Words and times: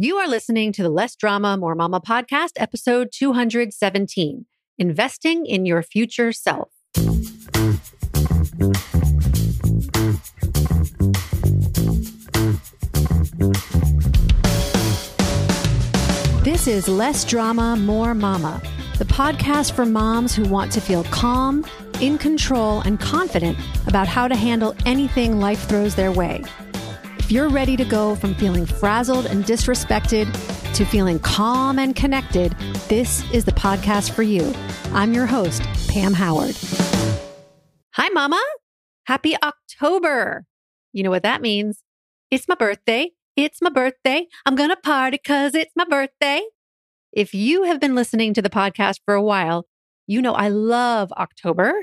You 0.00 0.18
are 0.18 0.28
listening 0.28 0.70
to 0.74 0.84
the 0.84 0.90
Less 0.90 1.16
Drama, 1.16 1.56
More 1.56 1.74
Mama 1.74 2.00
podcast, 2.00 2.50
episode 2.54 3.08
217 3.10 4.46
Investing 4.78 5.44
in 5.44 5.66
Your 5.66 5.82
Future 5.82 6.30
Self. 6.30 6.70
This 16.44 16.68
is 16.68 16.86
Less 16.86 17.24
Drama, 17.24 17.74
More 17.74 18.14
Mama, 18.14 18.62
the 18.98 19.04
podcast 19.04 19.72
for 19.72 19.84
moms 19.84 20.32
who 20.32 20.44
want 20.44 20.70
to 20.70 20.80
feel 20.80 21.02
calm, 21.02 21.66
in 22.00 22.18
control, 22.18 22.82
and 22.82 23.00
confident 23.00 23.58
about 23.88 24.06
how 24.06 24.28
to 24.28 24.36
handle 24.36 24.76
anything 24.86 25.40
life 25.40 25.68
throws 25.68 25.96
their 25.96 26.12
way. 26.12 26.44
If 27.28 27.32
you're 27.32 27.50
ready 27.50 27.76
to 27.76 27.84
go 27.84 28.14
from 28.14 28.34
feeling 28.36 28.64
frazzled 28.64 29.26
and 29.26 29.44
disrespected 29.44 30.32
to 30.72 30.84
feeling 30.86 31.18
calm 31.18 31.78
and 31.78 31.94
connected, 31.94 32.52
this 32.88 33.22
is 33.32 33.44
the 33.44 33.52
podcast 33.52 34.12
for 34.12 34.22
you. 34.22 34.50
I'm 34.94 35.12
your 35.12 35.26
host, 35.26 35.62
Pam 35.90 36.14
Howard. 36.14 36.56
Hi, 37.96 38.08
Mama. 38.08 38.42
Happy 39.04 39.34
October. 39.42 40.46
You 40.94 41.02
know 41.02 41.10
what 41.10 41.24
that 41.24 41.42
means? 41.42 41.82
It's 42.30 42.48
my 42.48 42.54
birthday. 42.54 43.10
It's 43.36 43.60
my 43.60 43.68
birthday. 43.68 44.26
I'm 44.46 44.56
going 44.56 44.70
to 44.70 44.76
party 44.76 45.18
because 45.22 45.54
it's 45.54 45.72
my 45.76 45.84
birthday. 45.84 46.40
If 47.12 47.34
you 47.34 47.64
have 47.64 47.78
been 47.78 47.94
listening 47.94 48.32
to 48.32 48.40
the 48.40 48.48
podcast 48.48 49.00
for 49.04 49.12
a 49.12 49.22
while, 49.22 49.66
you 50.06 50.22
know 50.22 50.32
I 50.32 50.48
love 50.48 51.12
October 51.12 51.74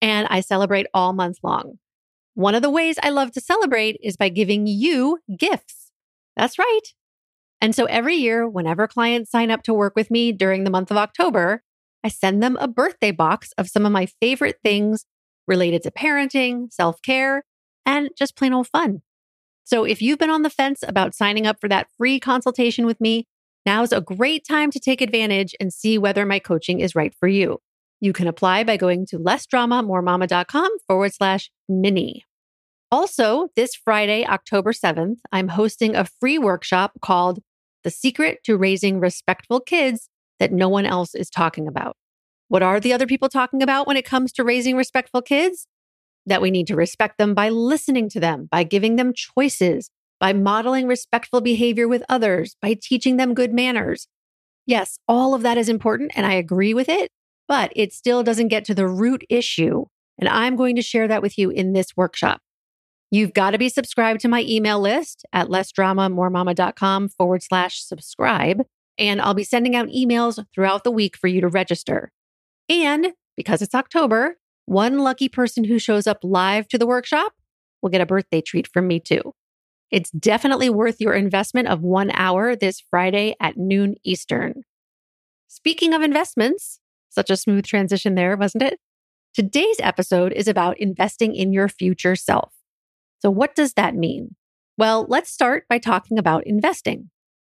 and 0.00 0.26
I 0.30 0.40
celebrate 0.40 0.86
all 0.94 1.12
month 1.12 1.40
long. 1.42 1.78
One 2.34 2.54
of 2.54 2.62
the 2.62 2.70
ways 2.70 2.96
I 3.02 3.10
love 3.10 3.32
to 3.32 3.40
celebrate 3.40 3.98
is 4.02 4.16
by 4.16 4.28
giving 4.28 4.66
you 4.66 5.18
gifts. 5.38 5.90
That's 6.36 6.58
right. 6.58 6.80
And 7.60 7.74
so 7.74 7.84
every 7.86 8.16
year, 8.16 8.48
whenever 8.48 8.86
clients 8.88 9.30
sign 9.30 9.50
up 9.50 9.62
to 9.62 9.72
work 9.72 9.94
with 9.96 10.10
me 10.10 10.32
during 10.32 10.64
the 10.64 10.70
month 10.70 10.90
of 10.90 10.96
October, 10.96 11.62
I 12.02 12.08
send 12.08 12.42
them 12.42 12.58
a 12.60 12.68
birthday 12.68 13.12
box 13.12 13.52
of 13.56 13.68
some 13.68 13.86
of 13.86 13.92
my 13.92 14.06
favorite 14.20 14.58
things 14.62 15.06
related 15.46 15.82
to 15.84 15.90
parenting, 15.90 16.72
self 16.72 17.00
care, 17.02 17.44
and 17.86 18.10
just 18.18 18.36
plain 18.36 18.52
old 18.52 18.68
fun. 18.68 19.02
So 19.64 19.84
if 19.84 20.02
you've 20.02 20.18
been 20.18 20.28
on 20.28 20.42
the 20.42 20.50
fence 20.50 20.84
about 20.86 21.14
signing 21.14 21.46
up 21.46 21.58
for 21.60 21.68
that 21.68 21.88
free 21.96 22.20
consultation 22.20 22.84
with 22.84 23.00
me, 23.00 23.26
now's 23.64 23.92
a 23.92 24.00
great 24.00 24.46
time 24.46 24.70
to 24.72 24.80
take 24.80 25.00
advantage 25.00 25.54
and 25.58 25.72
see 25.72 25.96
whether 25.96 26.26
my 26.26 26.38
coaching 26.38 26.80
is 26.80 26.94
right 26.94 27.14
for 27.18 27.28
you. 27.28 27.60
You 28.00 28.12
can 28.12 28.28
apply 28.28 28.64
by 28.64 28.76
going 28.76 29.06
to 29.06 29.18
lessdramamoremama.com 29.18 30.70
forward 30.86 31.14
slash 31.14 31.50
mini. 31.68 32.26
Also, 32.94 33.48
this 33.56 33.74
Friday, 33.74 34.24
October 34.24 34.72
7th, 34.72 35.16
I'm 35.32 35.48
hosting 35.48 35.96
a 35.96 36.04
free 36.04 36.38
workshop 36.38 36.92
called 37.02 37.40
The 37.82 37.90
Secret 37.90 38.38
to 38.44 38.56
Raising 38.56 39.00
Respectful 39.00 39.58
Kids 39.58 40.08
that 40.38 40.52
no 40.52 40.68
one 40.68 40.86
else 40.86 41.12
is 41.12 41.28
talking 41.28 41.66
about. 41.66 41.96
What 42.46 42.62
are 42.62 42.78
the 42.78 42.92
other 42.92 43.08
people 43.08 43.28
talking 43.28 43.64
about 43.64 43.88
when 43.88 43.96
it 43.96 44.04
comes 44.04 44.30
to 44.34 44.44
raising 44.44 44.76
respectful 44.76 45.22
kids? 45.22 45.66
that 46.26 46.40
we 46.40 46.50
need 46.50 46.68
to 46.68 46.76
respect 46.76 47.18
them 47.18 47.34
by 47.34 47.48
listening 47.48 48.08
to 48.08 48.20
them, 48.20 48.48
by 48.50 48.62
giving 48.62 48.96
them 48.96 49.12
choices, 49.12 49.90
by 50.20 50.32
modeling 50.32 50.86
respectful 50.86 51.40
behavior 51.40 51.88
with 51.88 52.02
others, 52.08 52.56
by 52.62 52.78
teaching 52.80 53.18
them 53.18 53.34
good 53.34 53.52
manners. 53.52 54.06
Yes, 54.66 54.98
all 55.08 55.34
of 55.34 55.42
that 55.42 55.58
is 55.58 55.68
important 55.68 56.12
and 56.14 56.24
I 56.24 56.34
agree 56.34 56.72
with 56.72 56.88
it, 56.88 57.10
but 57.46 57.72
it 57.74 57.92
still 57.92 58.22
doesn't 58.22 58.48
get 58.48 58.64
to 58.66 58.74
the 58.74 58.88
root 58.88 59.24
issue. 59.28 59.84
And 60.16 60.28
I'm 60.28 60.56
going 60.56 60.76
to 60.76 60.82
share 60.82 61.08
that 61.08 61.20
with 61.20 61.36
you 61.36 61.50
in 61.50 61.74
this 61.74 61.88
workshop. 61.96 62.40
You've 63.14 63.32
got 63.32 63.52
to 63.52 63.58
be 63.58 63.68
subscribed 63.68 64.18
to 64.22 64.28
my 64.28 64.42
email 64.42 64.80
list 64.80 65.24
at 65.32 65.46
lessdramamoremama.com 65.46 67.10
forward 67.10 67.44
slash 67.44 67.80
subscribe. 67.80 68.62
And 68.98 69.20
I'll 69.20 69.34
be 69.34 69.44
sending 69.44 69.76
out 69.76 69.86
emails 69.86 70.44
throughout 70.52 70.82
the 70.82 70.90
week 70.90 71.16
for 71.16 71.28
you 71.28 71.40
to 71.40 71.46
register. 71.46 72.10
And 72.68 73.12
because 73.36 73.62
it's 73.62 73.72
October, 73.72 74.38
one 74.66 74.98
lucky 74.98 75.28
person 75.28 75.62
who 75.62 75.78
shows 75.78 76.08
up 76.08 76.18
live 76.24 76.66
to 76.66 76.76
the 76.76 76.88
workshop 76.88 77.34
will 77.82 77.90
get 77.90 78.00
a 78.00 78.06
birthday 78.06 78.40
treat 78.40 78.66
from 78.66 78.88
me 78.88 78.98
too. 78.98 79.32
It's 79.92 80.10
definitely 80.10 80.68
worth 80.68 81.00
your 81.00 81.14
investment 81.14 81.68
of 81.68 81.82
one 81.82 82.10
hour 82.14 82.56
this 82.56 82.82
Friday 82.90 83.36
at 83.38 83.56
noon 83.56 83.94
Eastern. 84.02 84.62
Speaking 85.46 85.94
of 85.94 86.02
investments, 86.02 86.80
such 87.10 87.30
a 87.30 87.36
smooth 87.36 87.64
transition 87.64 88.16
there, 88.16 88.36
wasn't 88.36 88.64
it? 88.64 88.80
Today's 89.34 89.76
episode 89.78 90.32
is 90.32 90.48
about 90.48 90.80
investing 90.80 91.36
in 91.36 91.52
your 91.52 91.68
future 91.68 92.16
self. 92.16 92.53
So, 93.24 93.30
what 93.30 93.54
does 93.54 93.72
that 93.74 93.94
mean? 93.94 94.36
Well, 94.76 95.06
let's 95.08 95.30
start 95.30 95.64
by 95.68 95.78
talking 95.78 96.18
about 96.18 96.46
investing. 96.46 97.10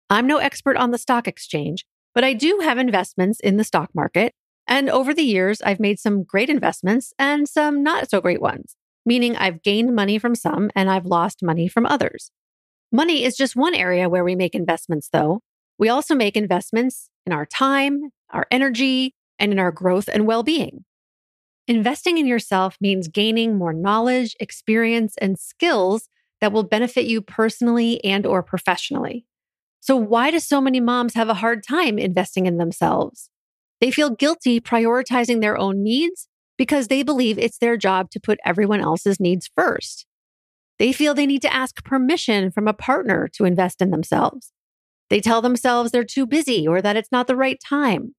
I'm 0.10 0.28
no 0.28 0.38
expert 0.38 0.78
on 0.78 0.92
the 0.92 0.98
stock 0.98 1.28
exchange, 1.28 1.86
but 2.14 2.24
I 2.24 2.34
do 2.34 2.60
have 2.64 2.78
investments 2.78 3.40
in 3.40 3.58
the 3.58 3.64
stock 3.64 3.90
market 3.96 4.34
and 4.68 4.90
over 4.90 5.14
the 5.14 5.24
years, 5.24 5.62
I've 5.62 5.80
made 5.80 6.00
some 6.00 6.24
great 6.24 6.50
investments 6.50 7.14
and 7.20 7.48
some 7.48 7.84
not 7.84 8.10
so 8.10 8.20
great 8.20 8.42
ones, 8.42 8.76
meaning 9.06 9.36
I've 9.36 9.62
gained 9.62 9.96
money 9.96 10.18
from 10.18 10.36
some 10.36 10.72
and 10.76 10.90
I've 10.90 11.06
lost 11.06 11.44
money 11.44 11.68
from 11.68 11.86
others. 11.86 12.32
Money 12.92 13.24
is 13.24 13.38
just 13.38 13.56
one 13.56 13.76
area 13.76 14.10
where 14.10 14.24
we 14.24 14.36
make 14.36 14.56
investments, 14.56 15.10
though. 15.12 15.42
We 15.78 15.90
also 15.90 16.16
make 16.16 16.38
investments 16.38 17.10
in 17.26 17.34
our 17.34 17.46
time, 17.46 18.10
our 18.32 18.48
energy, 18.50 19.14
and 19.38 19.52
in 19.52 19.60
our 19.60 19.72
growth 19.72 20.10
and 20.12 20.26
well 20.26 20.44
being. 20.44 20.86
Investing 21.68 22.18
in 22.18 22.28
yourself 22.28 22.78
means 22.80 23.08
gaining 23.08 23.58
more 23.58 23.74
knowledge, 23.74 24.36
experience, 24.40 25.16
and 25.20 25.40
skills 25.40 26.10
that 26.42 26.52
will 26.52 26.64
benefit 26.64 27.06
you 27.06 27.22
personally 27.22 28.04
and 28.04 28.26
or 28.26 28.44
professionally. 28.44 29.26
So 29.80 29.96
why 29.96 30.32
do 30.32 30.40
so 30.40 30.62
many 30.62 30.80
moms 30.80 31.14
have 31.16 31.30
a 31.30 31.36
hard 31.36 31.64
time 31.68 31.98
investing 31.98 32.46
in 32.46 32.58
themselves? 32.58 33.30
They 33.82 33.92
feel 33.92 34.10
guilty 34.10 34.60
prioritizing 34.60 35.42
their 35.42 35.58
own 35.58 35.84
needs 35.84 36.28
because 36.58 36.88
they 36.88 37.04
believe 37.04 37.38
it's 37.38 37.58
their 37.58 37.78
job 37.78 38.10
to 38.12 38.20
put 38.20 38.40
everyone 38.46 38.82
else's 38.82 39.20
needs 39.20 39.50
first. 39.56 40.06
They 40.78 40.92
feel 40.92 41.14
they 41.14 41.26
need 41.26 41.42
to 41.44 41.54
ask 41.54 41.84
permission 41.84 42.52
from 42.52 42.68
a 42.68 42.74
partner 42.74 43.30
to 43.34 43.46
invest 43.46 43.82
in 43.82 43.92
themselves. 43.92 44.52
They 45.10 45.22
tell 45.22 45.42
themselves 45.42 45.92
they're 45.92 46.04
too 46.04 46.26
busy 46.26 46.68
or 46.68 46.82
that 46.82 46.96
it's 46.96 47.12
not 47.12 47.28
the 47.28 47.36
right 47.36 47.60
time. 47.64 48.16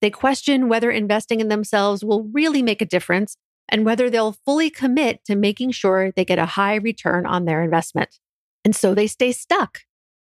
They 0.00 0.10
question 0.10 0.68
whether 0.68 0.90
investing 0.90 1.40
in 1.40 1.48
themselves 1.48 2.04
will 2.04 2.24
really 2.32 2.62
make 2.62 2.80
a 2.80 2.86
difference 2.86 3.36
and 3.68 3.84
whether 3.84 4.08
they'll 4.08 4.36
fully 4.44 4.70
commit 4.70 5.24
to 5.26 5.36
making 5.36 5.72
sure 5.72 6.12
they 6.12 6.24
get 6.24 6.38
a 6.38 6.46
high 6.46 6.76
return 6.76 7.26
on 7.26 7.44
their 7.44 7.62
investment. 7.62 8.18
And 8.64 8.74
so 8.74 8.94
they 8.94 9.06
stay 9.06 9.32
stuck. 9.32 9.80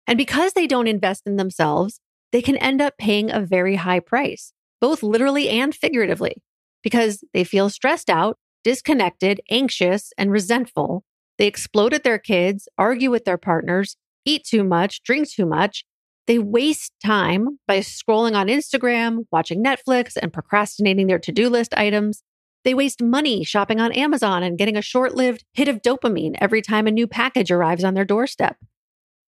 And 0.06 0.18
because 0.18 0.54
they 0.54 0.68
don't 0.68 0.88
invest 0.88 1.24
in 1.26 1.38
themselves, 1.38 2.00
they 2.32 2.42
can 2.42 2.58
end 2.58 2.82
up 2.82 2.98
paying 2.98 3.32
a 3.32 3.40
very 3.40 3.76
high 3.76 4.00
price, 4.00 4.54
both 4.82 5.04
literally 5.04 5.50
and 5.50 5.74
figuratively, 5.74 6.42
because 6.82 7.24
they 7.34 7.44
feel 7.44 7.70
stressed 7.70 8.10
out, 8.10 8.38
disconnected, 8.64 9.40
anxious, 9.50 10.12
and 10.18 10.32
resentful. 10.32 11.04
They 11.38 11.48
explode 11.48 11.94
at 11.94 12.04
their 12.04 12.20
kids, 12.20 12.68
argue 12.78 13.12
with 13.12 13.26
their 13.26 13.38
partners, 13.38 13.96
eat 14.26 14.44
too 14.46 14.64
much, 14.64 15.04
drink 15.04 15.30
too 15.30 15.46
much. 15.46 15.86
They 16.26 16.40
waste 16.40 16.94
time 17.04 17.60
by 17.68 17.80
scrolling 17.80 18.36
on 18.36 18.48
Instagram, 18.48 19.26
watching 19.32 19.64
Netflix, 19.64 20.14
and 20.22 20.32
procrastinating 20.32 21.08
their 21.08 21.20
to 21.20 21.32
do 21.32 21.50
list 21.50 21.74
items. 21.76 22.24
They 22.64 22.74
waste 22.74 23.04
money 23.04 23.44
shopping 23.44 23.82
on 23.82 23.92
Amazon 23.92 24.42
and 24.42 24.58
getting 24.58 24.78
a 24.78 24.82
short 24.82 25.16
lived 25.16 25.44
hit 25.54 25.68
of 25.68 25.82
dopamine 25.82 26.36
every 26.40 26.62
time 26.62 26.88
a 26.88 26.92
new 26.92 27.08
package 27.08 27.52
arrives 27.52 27.84
on 27.84 27.94
their 27.94 28.06
doorstep. 28.06 28.56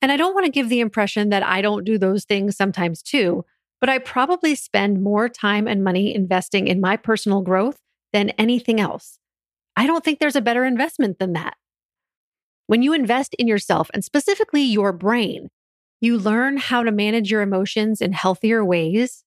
And 0.02 0.12
I 0.12 0.18
don't 0.18 0.34
want 0.34 0.46
to 0.46 0.52
give 0.52 0.70
the 0.70 0.80
impression 0.80 1.30
that 1.30 1.44
I 1.44 1.62
don't 1.62 1.84
do 1.84 1.98
those 1.98 2.24
things 2.24 2.56
sometimes 2.56 3.02
too, 3.02 3.44
but 3.82 3.90
I 3.90 3.98
probably 3.98 4.56
spend 4.56 5.02
more 5.02 5.28
time 5.28 5.68
and 5.68 5.84
money 5.84 6.16
investing 6.16 6.68
in 6.68 6.80
my 6.80 6.96
personal 6.96 7.42
growth 7.42 7.78
than 8.14 8.30
anything 8.32 8.80
else. 8.80 9.20
I 9.76 9.88
don't 9.88 10.04
think 10.04 10.20
there's 10.20 10.36
a 10.38 10.42
better 10.42 10.64
investment 10.64 11.20
than 11.20 11.34
that. 11.34 11.56
When 12.68 12.82
you 12.82 12.94
invest 12.94 13.36
in 13.36 13.48
yourself 13.48 13.92
and 13.94 14.04
specifically 14.04 14.62
your 14.62 14.94
brain, 14.94 15.50
you 16.02 16.18
learn 16.18 16.58
how 16.58 16.84
to 16.84 16.92
manage 16.92 17.32
your 17.32 17.42
emotions 17.42 18.02
in 18.02 18.14
healthier 18.14 18.64
ways, 18.64 19.24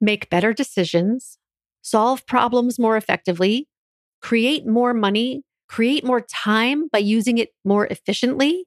make 0.00 0.30
better 0.30 0.52
decisions, 0.52 1.38
solve 1.82 2.26
problems 2.26 2.78
more 2.78 2.96
effectively, 2.96 3.68
create 4.20 4.66
more 4.66 4.92
money, 4.92 5.42
create 5.68 6.04
more 6.04 6.20
time 6.20 6.88
by 6.92 6.98
using 6.98 7.38
it 7.38 7.50
more 7.64 7.86
efficiently, 7.86 8.66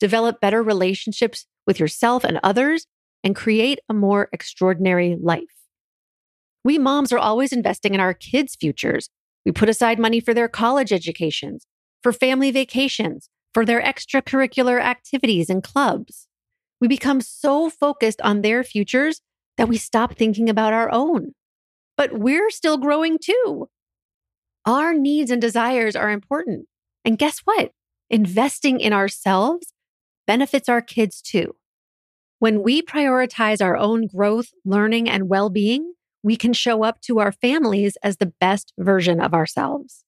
develop 0.00 0.40
better 0.40 0.62
relationships 0.62 1.46
with 1.66 1.78
yourself 1.78 2.24
and 2.24 2.40
others, 2.42 2.86
and 3.22 3.36
create 3.36 3.78
a 3.88 3.94
more 3.94 4.28
extraordinary 4.32 5.16
life. 5.20 5.44
We 6.64 6.78
moms 6.78 7.12
are 7.12 7.18
always 7.18 7.52
investing 7.52 7.94
in 7.94 8.00
our 8.00 8.14
kids' 8.14 8.56
futures. 8.56 9.08
We 9.44 9.52
put 9.52 9.68
aside 9.68 9.98
money 9.98 10.20
for 10.20 10.34
their 10.34 10.48
college 10.48 10.92
educations, 10.92 11.66
for 12.02 12.12
family 12.12 12.50
vacations, 12.50 13.28
for 13.54 13.64
their 13.64 13.80
extracurricular 13.80 14.80
activities 14.80 15.50
and 15.50 15.62
clubs. 15.62 16.28
We 16.82 16.88
become 16.88 17.20
so 17.20 17.70
focused 17.70 18.20
on 18.22 18.42
their 18.42 18.64
futures 18.64 19.20
that 19.56 19.68
we 19.68 19.76
stop 19.76 20.16
thinking 20.16 20.50
about 20.50 20.72
our 20.72 20.90
own. 20.92 21.30
But 21.96 22.18
we're 22.18 22.50
still 22.50 22.76
growing 22.76 23.18
too. 23.22 23.68
Our 24.66 24.92
needs 24.92 25.30
and 25.30 25.40
desires 25.40 25.94
are 25.94 26.10
important. 26.10 26.66
And 27.04 27.16
guess 27.16 27.38
what? 27.44 27.70
Investing 28.10 28.80
in 28.80 28.92
ourselves 28.92 29.72
benefits 30.26 30.68
our 30.68 30.82
kids 30.82 31.22
too. 31.22 31.54
When 32.40 32.64
we 32.64 32.82
prioritize 32.82 33.64
our 33.64 33.76
own 33.76 34.08
growth, 34.08 34.48
learning, 34.64 35.08
and 35.08 35.28
well 35.28 35.50
being, 35.50 35.92
we 36.24 36.34
can 36.34 36.52
show 36.52 36.82
up 36.82 37.00
to 37.02 37.20
our 37.20 37.30
families 37.30 37.96
as 38.02 38.16
the 38.16 38.32
best 38.40 38.72
version 38.76 39.20
of 39.20 39.34
ourselves. 39.34 40.04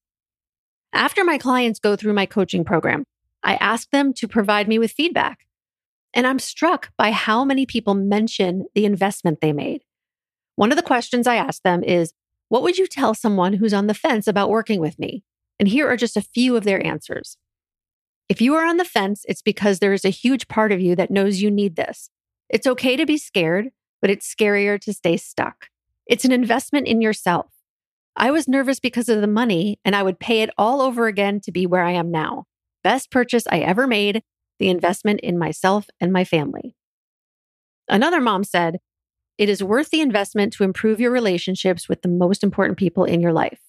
After 0.92 1.22
my 1.22 1.38
clients 1.38 1.78
go 1.78 1.94
through 1.94 2.14
my 2.14 2.26
coaching 2.26 2.64
program, 2.64 3.04
I 3.44 3.54
ask 3.54 3.88
them 3.90 4.12
to 4.14 4.26
provide 4.26 4.66
me 4.66 4.80
with 4.80 4.90
feedback. 4.90 5.46
And 6.14 6.26
I'm 6.26 6.38
struck 6.38 6.90
by 6.96 7.10
how 7.10 7.44
many 7.44 7.66
people 7.66 7.94
mention 7.94 8.66
the 8.74 8.84
investment 8.84 9.40
they 9.40 9.52
made. 9.52 9.82
One 10.54 10.70
of 10.70 10.76
the 10.76 10.82
questions 10.82 11.26
I 11.26 11.36
ask 11.36 11.62
them 11.62 11.82
is, 11.82 12.14
What 12.48 12.62
would 12.62 12.78
you 12.78 12.86
tell 12.86 13.14
someone 13.14 13.54
who's 13.54 13.74
on 13.74 13.88
the 13.88 13.94
fence 13.94 14.28
about 14.28 14.48
working 14.48 14.80
with 14.80 14.98
me? 14.98 15.24
And 15.58 15.68
here 15.68 15.88
are 15.88 15.96
just 15.96 16.16
a 16.16 16.22
few 16.22 16.56
of 16.56 16.64
their 16.64 16.84
answers. 16.86 17.36
If 18.28 18.40
you 18.40 18.54
are 18.54 18.64
on 18.64 18.76
the 18.76 18.84
fence, 18.84 19.24
it's 19.28 19.42
because 19.42 19.80
there 19.80 19.92
is 19.92 20.04
a 20.04 20.10
huge 20.10 20.48
part 20.48 20.72
of 20.72 20.80
you 20.80 20.96
that 20.96 21.10
knows 21.10 21.42
you 21.42 21.50
need 21.50 21.76
this. 21.76 22.10
It's 22.48 22.66
okay 22.66 22.96
to 22.96 23.04
be 23.04 23.18
scared, 23.18 23.70
but 24.00 24.10
it's 24.10 24.32
scarier 24.32 24.80
to 24.80 24.92
stay 24.92 25.16
stuck. 25.16 25.68
It's 26.06 26.24
an 26.24 26.32
investment 26.32 26.86
in 26.86 27.00
yourself. 27.00 27.50
I 28.16 28.30
was 28.30 28.46
nervous 28.46 28.78
because 28.78 29.08
of 29.08 29.20
the 29.20 29.26
money, 29.26 29.80
and 29.84 29.96
I 29.96 30.02
would 30.02 30.20
pay 30.20 30.42
it 30.42 30.50
all 30.56 30.80
over 30.80 31.06
again 31.06 31.40
to 31.40 31.52
be 31.52 31.66
where 31.66 31.82
I 31.82 31.92
am 31.92 32.10
now. 32.10 32.44
Best 32.84 33.10
purchase 33.10 33.44
I 33.50 33.58
ever 33.58 33.86
made 33.86 34.22
the 34.58 34.68
investment 34.68 35.20
in 35.20 35.38
myself 35.38 35.86
and 36.00 36.12
my 36.12 36.24
family. 36.24 36.76
Another 37.88 38.20
mom 38.20 38.44
said, 38.44 38.78
It 39.38 39.48
is 39.48 39.62
worth 39.62 39.90
the 39.90 40.00
investment 40.00 40.52
to 40.54 40.64
improve 40.64 41.00
your 41.00 41.10
relationships 41.10 41.88
with 41.88 42.02
the 42.02 42.08
most 42.08 42.42
important 42.42 42.78
people 42.78 43.04
in 43.04 43.20
your 43.20 43.32
life. 43.32 43.60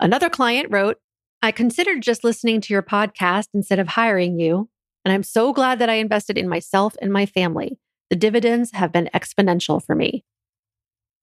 Another 0.00 0.28
client 0.28 0.68
wrote, 0.70 0.98
I 1.42 1.52
considered 1.52 2.02
just 2.02 2.24
listening 2.24 2.60
to 2.62 2.72
your 2.72 2.82
podcast 2.82 3.48
instead 3.54 3.78
of 3.78 3.88
hiring 3.88 4.38
you, 4.38 4.68
and 5.04 5.12
I'm 5.12 5.22
so 5.22 5.52
glad 5.52 5.78
that 5.78 5.90
I 5.90 5.94
invested 5.94 6.38
in 6.38 6.48
myself 6.48 6.96
and 7.00 7.12
my 7.12 7.26
family. 7.26 7.78
The 8.10 8.16
dividends 8.16 8.72
have 8.72 8.92
been 8.92 9.10
exponential 9.14 9.84
for 9.84 9.94
me. 9.94 10.24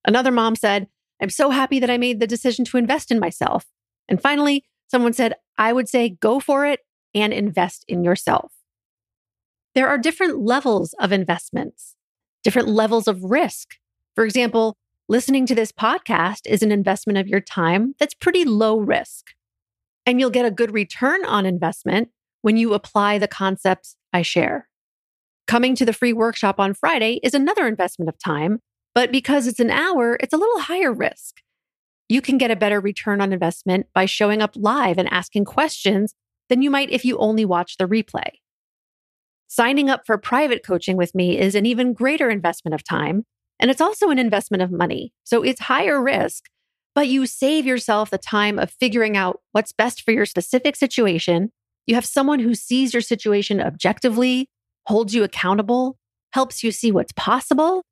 Another 0.06 0.32
mom 0.32 0.56
said, 0.56 0.88
I'm 1.22 1.30
so 1.30 1.52
happy 1.52 1.80
that 1.80 1.90
I 1.90 1.98
made 1.98 2.20
the 2.20 2.28
decision 2.28 2.66
to 2.66 2.78
invest 2.78 3.12
in 3.12 3.20
myself. 3.20 3.66
And 4.08 4.22
finally, 4.22 4.66
someone 4.88 5.14
said, 5.14 5.36
I 5.58 5.74
would 5.74 5.88
say 5.88 6.10
go 6.10 6.40
for 6.40 6.66
it 6.66 6.80
and 7.14 7.32
invest 7.32 7.86
in 7.88 8.04
yourself. 8.04 8.52
There 9.76 9.88
are 9.88 9.98
different 9.98 10.40
levels 10.40 10.94
of 11.00 11.12
investments, 11.12 11.96
different 12.44 12.68
levels 12.68 13.08
of 13.08 13.24
risk. 13.24 13.76
For 14.16 14.26
example, 14.26 14.78
listening 15.08 15.46
to 15.48 15.56
this 15.56 15.72
podcast 15.72 16.42
is 16.46 16.62
an 16.62 16.72
investment 16.72 17.18
of 17.18 17.28
your 17.28 17.42
time 17.42 17.96
that's 18.00 18.14
pretty 18.14 18.46
low 18.46 18.78
risk. 18.78 19.28
And 20.06 20.20
you'll 20.20 20.30
get 20.30 20.46
a 20.46 20.52
good 20.52 20.74
return 20.74 21.26
on 21.26 21.46
investment 21.46 22.10
when 22.42 22.58
you 22.58 22.74
apply 22.74 23.18
the 23.18 23.28
concepts 23.28 23.96
I 24.12 24.24
share. 24.24 24.68
Coming 25.48 25.76
to 25.76 25.86
the 25.86 25.94
free 25.94 26.14
workshop 26.14 26.60
on 26.60 26.74
Friday 26.74 27.20
is 27.24 27.34
another 27.34 27.68
investment 27.68 28.10
of 28.10 28.18
time 28.18 28.60
but 28.94 29.12
because 29.12 29.48
it's 29.48 29.60
an 29.60 29.72
hour, 29.72 30.18
it's 30.20 30.34
a 30.34 30.38
little 30.38 30.60
higher 30.60 30.94
risk. 30.94 31.42
You 32.10 32.22
can 32.22 32.38
get 32.38 32.52
a 32.52 32.58
better 32.58 32.82
return 32.82 33.22
on 33.22 33.32
investment 33.32 33.88
by 33.94 34.06
showing 34.06 34.42
up 34.42 34.52
live 34.56 34.98
and 34.98 35.12
asking 35.12 35.46
questions 35.46 36.14
than 36.50 36.62
you 36.62 36.70
might 36.70 36.90
if 36.90 37.06
you 37.06 37.18
only 37.18 37.46
watch 37.46 37.78
the 37.78 37.88
replay. 37.88 38.41
Signing 39.54 39.90
up 39.90 40.06
for 40.06 40.18
private 40.18 40.64
coaching 40.64 40.96
with 40.96 41.14
me 41.14 41.38
is 41.38 41.56
an 41.56 41.66
even 41.66 41.92
greater 41.92 42.30
investment 42.30 42.74
of 42.74 42.86
time, 42.86 43.26
and 43.60 43.70
it's 43.70 43.82
also 43.82 44.10
an 44.10 44.18
investment 44.18 44.64
of 44.64 44.72
money. 44.72 45.12
So 45.26 45.44
it's 45.44 45.60
higher 45.60 46.02
risk, 46.02 46.46
but 46.96 47.10
you 47.10 47.26
save 47.26 47.66
yourself 47.66 48.10
the 48.10 48.18
time 48.18 48.58
of 48.58 48.72
figuring 48.72 49.18
out 49.18 49.42
what's 49.52 49.74
best 49.74 50.04
for 50.04 50.14
your 50.14 50.26
specific 50.26 50.78
situation. 50.78 51.52
You 51.86 51.96
have 51.96 52.06
someone 52.06 52.40
who 52.40 52.56
sees 52.56 52.94
your 52.94 53.02
situation 53.02 53.60
objectively, 53.60 54.48
holds 54.88 55.14
you 55.14 55.26
accountable, 55.26 55.98
helps 56.32 56.64
you 56.64 56.72
see 56.72 56.94
what's 56.94 57.12
possible, 57.18 57.84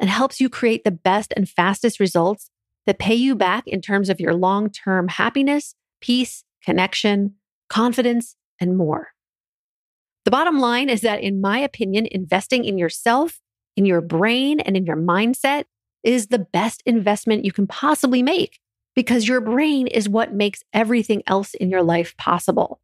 and 0.00 0.08
helps 0.08 0.40
you 0.40 0.48
create 0.48 0.82
the 0.82 0.90
best 0.90 1.34
and 1.36 1.46
fastest 1.46 2.00
results 2.00 2.48
that 2.86 2.98
pay 2.98 3.14
you 3.14 3.34
back 3.34 3.64
in 3.66 3.82
terms 3.82 4.08
of 4.08 4.18
your 4.18 4.32
long 4.32 4.70
term 4.70 5.08
happiness, 5.08 5.74
peace, 6.00 6.42
connection, 6.64 7.34
confidence, 7.68 8.34
and 8.58 8.78
more. 8.78 9.08
The 10.24 10.30
bottom 10.30 10.60
line 10.60 10.88
is 10.88 11.00
that, 11.00 11.20
in 11.20 11.40
my 11.40 11.58
opinion, 11.58 12.06
investing 12.10 12.64
in 12.64 12.78
yourself, 12.78 13.40
in 13.76 13.84
your 13.84 14.00
brain, 14.00 14.60
and 14.60 14.76
in 14.76 14.86
your 14.86 14.96
mindset 14.96 15.64
is 16.04 16.28
the 16.28 16.38
best 16.38 16.82
investment 16.86 17.44
you 17.44 17.52
can 17.52 17.66
possibly 17.66 18.22
make 18.22 18.58
because 18.94 19.26
your 19.26 19.40
brain 19.40 19.86
is 19.86 20.08
what 20.08 20.34
makes 20.34 20.62
everything 20.72 21.22
else 21.26 21.54
in 21.54 21.70
your 21.70 21.82
life 21.82 22.16
possible. 22.16 22.80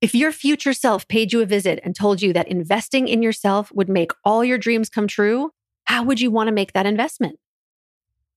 If 0.00 0.14
your 0.14 0.32
future 0.32 0.72
self 0.72 1.06
paid 1.08 1.32
you 1.32 1.40
a 1.40 1.46
visit 1.46 1.80
and 1.84 1.94
told 1.94 2.22
you 2.22 2.32
that 2.32 2.48
investing 2.48 3.08
in 3.08 3.22
yourself 3.22 3.70
would 3.74 3.88
make 3.88 4.12
all 4.24 4.44
your 4.44 4.58
dreams 4.58 4.88
come 4.88 5.06
true, 5.06 5.50
how 5.84 6.02
would 6.04 6.20
you 6.20 6.30
want 6.30 6.48
to 6.48 6.54
make 6.54 6.72
that 6.72 6.86
investment? 6.86 7.38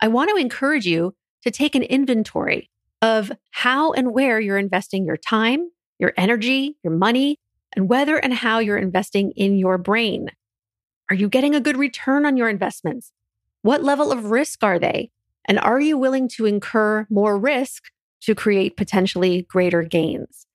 I 0.02 0.10
want 0.10 0.30
to 0.30 0.42
encourage 0.42 0.86
you 0.86 1.16
to 1.44 1.52
take 1.52 1.76
an 1.76 1.84
inventory 1.84 2.70
of 3.02 3.32
how 3.52 3.94
and 3.94 4.14
where 4.14 4.40
you're 4.40 4.58
investing 4.58 5.06
your 5.06 5.18
time, 5.18 5.70
your 6.00 6.14
energy, 6.18 6.78
your 6.84 6.94
money, 6.94 7.40
and 7.76 7.90
whether 7.90 8.18
and 8.18 8.34
how 8.34 8.60
you're 8.60 8.78
investing 8.78 9.32
in 9.32 9.58
your 9.58 9.78
brain. 9.78 10.30
Are 11.10 11.16
you 11.16 11.30
getting 11.30 11.56
a 11.56 11.62
good 11.62 11.78
return 11.78 12.26
on 12.26 12.38
your 12.38 12.50
investments? 12.50 13.12
What 13.62 13.84
level 13.84 14.12
of 14.12 14.26
risk 14.26 14.64
are 14.64 14.80
they? 14.80 15.12
And 15.46 15.60
are 15.60 15.80
you 15.80 15.98
willing 15.98 16.28
to 16.30 16.46
incur 16.46 17.06
more 17.10 17.38
risk 17.38 17.84
to 18.22 18.36
create 18.36 18.78
potentially 18.78 19.44
greater 19.50 19.84
gains? 19.84 20.48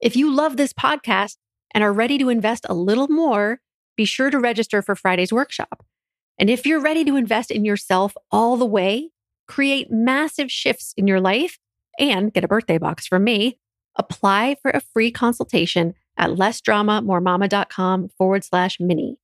If 0.00 0.16
you 0.16 0.32
love 0.32 0.56
this 0.56 0.72
podcast 0.72 1.36
and 1.74 1.82
are 1.82 1.92
ready 1.92 2.18
to 2.18 2.28
invest 2.28 2.66
a 2.68 2.74
little 2.74 3.08
more, 3.08 3.60
be 3.96 4.04
sure 4.04 4.30
to 4.30 4.38
register 4.38 4.82
for 4.82 4.94
Friday's 4.94 5.32
workshop. 5.32 5.84
And 6.38 6.50
if 6.50 6.66
you're 6.66 6.80
ready 6.80 7.04
to 7.04 7.16
invest 7.16 7.50
in 7.50 7.64
yourself 7.64 8.14
all 8.30 8.56
the 8.56 8.66
way, 8.66 9.10
create 9.48 9.90
massive 9.90 10.50
shifts 10.50 10.92
in 10.96 11.06
your 11.06 11.20
life, 11.20 11.58
and 11.98 12.32
get 12.32 12.44
a 12.44 12.48
birthday 12.48 12.76
box 12.76 13.06
from 13.06 13.24
me, 13.24 13.58
apply 13.96 14.56
for 14.60 14.70
a 14.70 14.82
free 14.92 15.10
consultation 15.10 15.94
at 16.16 16.30
lessdramamoremama.com 16.30 18.08
forward 18.16 18.44
slash 18.44 18.78
mini. 18.80 19.18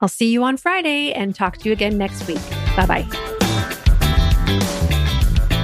I'll 0.00 0.08
see 0.08 0.32
you 0.32 0.42
on 0.42 0.56
Friday 0.56 1.12
and 1.12 1.34
talk 1.34 1.58
to 1.58 1.68
you 1.68 1.72
again 1.72 1.96
next 1.96 2.26
week. 2.26 2.40
Bye 2.76 2.86
bye. 2.86 3.32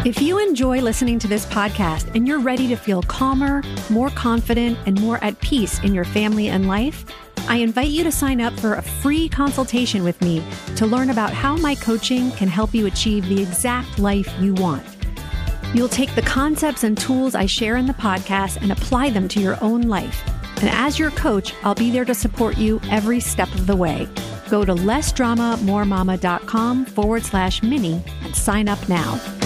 If 0.05 0.23
you 0.23 0.39
enjoy 0.39 0.81
listening 0.81 1.19
to 1.19 1.29
this 1.29 1.45
podcast 1.47 2.15
and 2.15 2.27
you're 2.27 2.39
ready 2.39 2.69
to 2.69 2.77
feel 2.77 3.03
calmer, 3.03 3.63
more 3.91 4.11
confident, 4.11 4.79
and 4.87 4.99
more 5.01 5.23
at 5.25 5.39
peace 5.41 5.81
in 5.81 5.93
your 5.93 6.05
family 6.05 6.49
and 6.49 6.69
life, 6.69 7.05
I 7.49 7.57
invite 7.57 7.89
you 7.89 8.05
to 8.05 8.13
sign 8.13 8.41
up 8.41 8.59
for 8.61 8.75
a 8.75 8.83
free 8.83 9.29
consultation 9.29 10.05
with 10.05 10.21
me 10.23 10.43
to 10.77 10.87
learn 10.87 11.11
about 11.11 11.33
how 11.33 11.57
my 11.57 11.75
coaching 11.75 12.31
can 12.33 12.49
help 12.49 12.75
you 12.75 12.87
achieve 12.87 13.29
the 13.29 13.43
exact 13.43 13.99
life 13.99 14.33
you 14.41 14.55
want. 14.55 14.85
You'll 15.75 15.89
take 15.89 16.15
the 16.15 16.23
concepts 16.23 16.85
and 16.85 16.97
tools 16.97 17.35
I 17.35 17.47
share 17.47 17.77
in 17.77 17.87
the 17.87 17.93
podcast 17.93 18.63
and 18.63 18.71
apply 18.71 19.11
them 19.11 19.29
to 19.29 19.41
your 19.41 19.59
own 19.61 19.83
life. 19.83 20.23
And 20.61 20.71
as 20.71 20.99
your 20.99 21.11
coach, 21.13 21.55
I'll 21.63 21.75
be 21.75 21.91
there 21.91 22.05
to 22.05 22.15
support 22.15 22.59
you 22.59 22.79
every 22.91 23.21
step 23.21 23.51
of 23.55 23.67
the 23.67 23.77
way. 23.77 24.07
Go 24.51 24.65
to 24.65 24.75
lessdramamoremama.com 24.75 26.87
forward 26.87 27.25
slash 27.25 27.63
mini 27.63 28.03
and 28.23 28.35
sign 28.35 28.69
up 28.69 28.89
now. 28.89 29.38